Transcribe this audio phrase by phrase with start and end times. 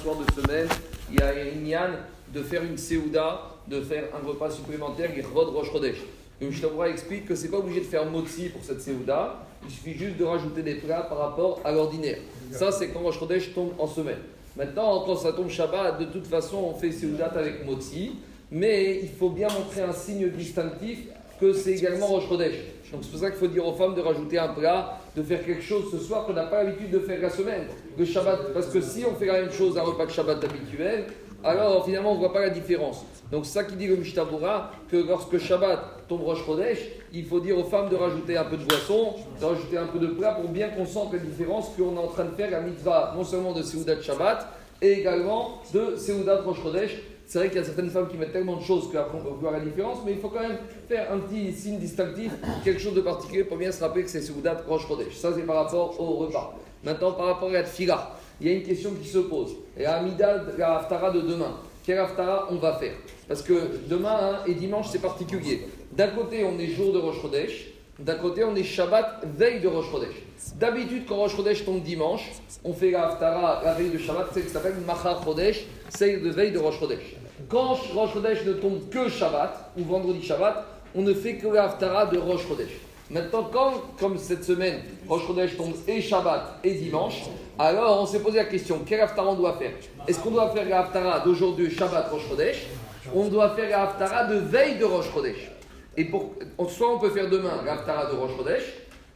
[0.00, 0.68] soir de semaine,
[1.10, 1.92] il y a une yann
[2.32, 5.98] de faire une Seouda, de faire un repas supplémentaire, Rod Rosh Chodesh.
[6.40, 9.92] Le Mishnah explique que c'est pas obligé de faire motzi pour cette Seouda, il suffit
[9.92, 12.18] juste de rajouter des plats par rapport à l'ordinaire.
[12.50, 13.18] Ça, c'est quand Rosh
[13.54, 14.20] tombe en semaine.
[14.56, 18.12] Maintenant, quand ça tombe Shabbat, de toute façon, on fait Seouda avec motzi,
[18.50, 20.98] mais il faut bien montrer un signe distinctif
[21.40, 22.54] que c'est également Rosh Chodesh.
[22.92, 25.44] Donc c'est pour ça qu'il faut dire aux femmes de rajouter un plat, de faire
[25.44, 27.66] quelque chose ce soir qu'on n'a pas l'habitude de faire la semaine.
[27.96, 30.42] Le Shabbat, parce que si on fait la même chose à un repas de Shabbat
[30.44, 31.06] habituel,
[31.42, 33.04] alors finalement on ne voit pas la différence.
[33.30, 36.78] Donc ça qui dit le Mishtabura, que lorsque Shabbat tombe Rosh Chodesh,
[37.12, 39.98] il faut dire aux femmes de rajouter un peu de boisson, de rajouter un peu
[39.98, 42.60] de plat pour bien qu'on sente la différence qu'on est en train de faire la
[42.60, 44.46] mitzvah non seulement de Seudat Shabbat,
[44.82, 46.98] et également de Seudat Rosh Chodesh,
[47.30, 49.36] c'est vrai qu'il y a certaines femmes qui mettent tellement de choses qu'après on peut
[49.40, 52.32] voir la différence, mais il faut quand même faire un petit signe distinctif,
[52.64, 55.14] quelque chose de particulier pour bien se rappeler que c'est Soudat Rosh Chodesh.
[55.14, 56.58] Ça, c'est par rapport au repas.
[56.82, 59.54] Maintenant, par rapport à la Tfila, il y a une question qui se pose.
[59.78, 61.54] Et à Amida, la Haftara de demain,
[61.84, 62.94] quelle Haftara on va faire?
[63.28, 65.68] Parce que demain hein, et dimanche, c'est particulier.
[65.92, 67.68] D'un côté, on est jour de Chodesh,
[68.00, 70.14] d'un côté, on est Shabbat, veille de Rosh Chodesh.
[70.56, 72.30] D'habitude, quand Rosh Chodesh tombe dimanche,
[72.64, 76.16] on fait la Haftara, la veille de Shabbat, c'est ce qui s'appelle Machar Chodesh, c'est
[76.16, 77.16] de veille de Rosh Chodesh.
[77.48, 81.64] Quand Rosh Chodesh ne tombe que Shabbat, ou vendredi Shabbat, on ne fait que la
[81.64, 82.72] Haftara de Rosh Chodesh.
[83.10, 87.22] Maintenant, quand, comme cette semaine, Rosh Chodesh tombe et Shabbat et dimanche,
[87.58, 89.72] alors on s'est posé la question, quel Haftara on doit faire?
[90.08, 92.66] Est-ce qu'on doit faire la Haftara d'aujourd'hui, Shabbat, Rosh Chodesh?
[93.14, 95.50] On doit faire la Haftara de veille de Rosh Chodesh.
[95.96, 96.34] Et pour,
[96.68, 98.32] soit on peut faire demain la Haftara de Rosh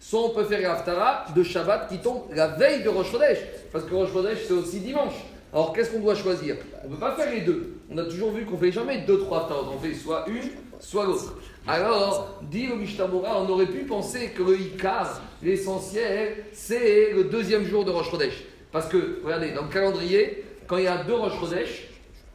[0.01, 3.13] soit on peut faire la Haftara de Shabbat qui tombe la veille de Rosh.
[3.73, 4.11] Parce que Rosh
[4.47, 5.15] c'est aussi dimanche.
[5.53, 6.57] Alors qu'est-ce qu'on doit choisir?
[6.85, 7.77] On ne peut pas faire les deux.
[7.91, 9.71] On a toujours vu qu'on fait jamais deux, trois temps.
[9.73, 11.37] On fait soit une, soit l'autre.
[11.67, 17.65] Alors, dit le Mishtamura, on aurait pu penser que le Ikar, l'essentiel, c'est le deuxième
[17.65, 18.11] jour de Rosh.
[18.73, 21.39] Parce que, regardez, dans le calendrier, quand il y a deux Rosh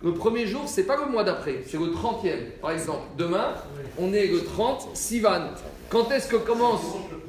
[0.01, 2.59] le premier jour, c'est pas le mois d'après, c'est le 30e.
[2.61, 3.53] Par exemple, demain,
[3.97, 5.41] on est le 30 Sivan.
[5.89, 6.81] Quand est-ce que commence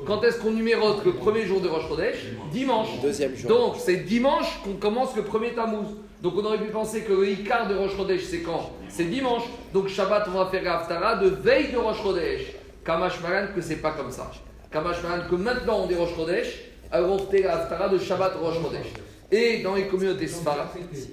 [0.07, 2.89] quand est-ce qu'on numérote le premier jour de Rosh Chodesh Dimanche.
[3.03, 3.51] Deuxième jour.
[3.51, 5.87] Donc c'est dimanche qu'on commence le premier Tammuz.
[6.23, 9.43] Donc on aurait pu penser que le Icar de Rosh Chodesh c'est quand C'est dimanche.
[9.75, 12.55] Donc Shabbat on va faire la de veille de Rosh Chodesh.
[12.85, 14.31] Kamash Maran que c'est pas comme ça.
[14.73, 16.61] Kamash Maran que maintenant on est Rosh Chodesh,
[16.91, 18.87] alors on fait la de Shabbat Rosh Chodesh.
[19.33, 20.69] Et dans les communautés sfarades,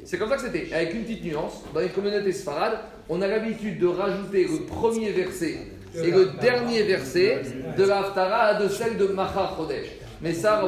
[0.05, 2.79] c'est comme ça que c'était, avec une petite nuance, dans les communautés sfarades,
[3.09, 5.57] on a l'habitude de rajouter le premier verset
[5.95, 7.41] et le dernier verset
[7.77, 9.87] de l'Aftara de celle de Macha Chodesh.
[10.21, 10.63] Mais ça,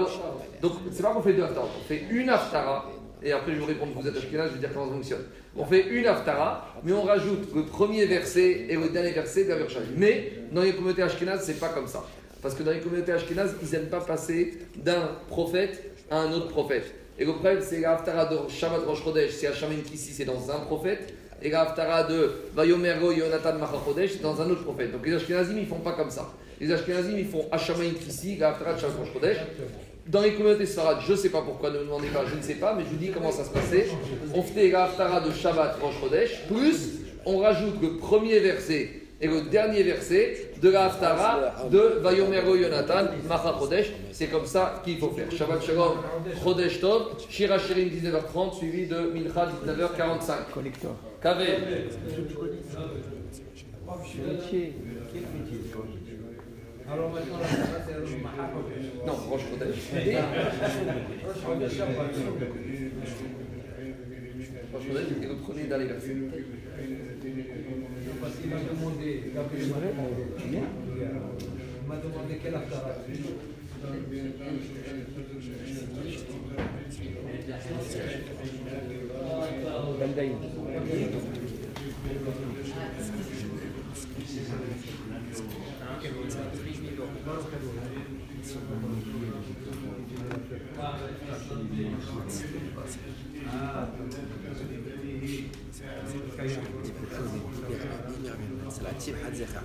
[0.62, 2.92] donc c'est pas qu'on fait deux Haftara, on fait une Aftara,
[3.24, 5.24] et après je vous répondre, vous êtes Ashkenaz, je vais dire comment ça fonctionne.
[5.58, 9.50] On fait une Aftara, mais on rajoute le premier verset et le dernier verset de
[9.50, 9.58] la
[9.98, 12.06] Mais dans les communautés Ashkenaz, c'est pas comme ça.
[12.42, 16.48] Parce que dans les communautés Ashkenaz, ils n'aiment pas passer d'un prophète à un autre
[16.48, 16.94] prophète.
[17.20, 20.60] Et le problème, c'est l'Aftara de Shabbat Rosh Chodesh, c'est Hashamin Kissi, c'est dans un
[20.60, 24.92] prophète et la Haftara de Vayomergo Yonatan Machachodesh dans un autre prophète.
[24.92, 26.30] Donc les Ashkenazim, ils font pas comme ça.
[26.60, 29.38] Les Ashkenazim, ils font Hashamaïn ici, la Haftara de Shabbat Chodesh.
[30.08, 32.42] Dans les communautés Sfarad, je ne sais pas pourquoi, ne me demandez pas, je ne
[32.42, 33.88] sais pas, mais je vous dis comment ça se passait.
[34.34, 38.90] On fait la Haftara de Shabbat Rosh Chodesh, plus on rajoute le premier verset
[39.22, 43.92] et le dernier verset de la Haftara de Vayomero Yonatan, Macha Chodesh.
[44.12, 45.30] C'est comme ça qu'il faut faire.
[45.32, 45.98] Shabbat Shalom,
[46.42, 50.54] Chodesh Tov, Shira Shirin 19h30, suivi de Mincha 19h45.
[50.54, 50.92] Connecteur.
[51.22, 51.42] KV.
[56.92, 57.38] Alors maintenant,
[57.86, 59.76] c'est Non, Roche Chodesh.
[64.74, 66.16] Roche Chodesh, le premier dans les versets
[68.22, 69.34] parce qu'il m'a demandé, il
[71.88, 72.96] m'a demandé quelle aftara.
[93.52, 93.88] Ah,
[98.70, 99.62] c'est la team Hadzekha.